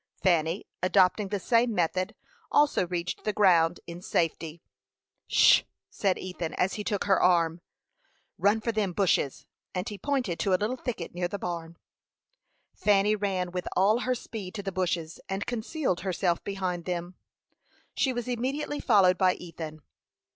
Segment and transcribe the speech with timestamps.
[0.23, 2.15] Fanny, adopting the same method,
[2.51, 4.63] also reached the ground in safety.
[5.27, 7.61] "'Sh!" said Ethan, as he took her arm.
[8.39, 9.45] "Run for them bushes!"
[9.75, 11.77] and he pointed to a little thicket near the barn.
[12.73, 17.13] Fanny ran with all her speed to the bushes, and concealed herself behind them.
[17.93, 19.83] She was immediately followed by Ethan.